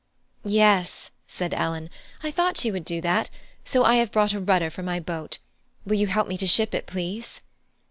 [0.43, 1.87] "Yes," said Ellen,
[2.23, 3.29] "I thought you would do that,
[3.63, 5.37] so I have brought a rudder for my boat:
[5.85, 7.41] will you help me to ship it, please?"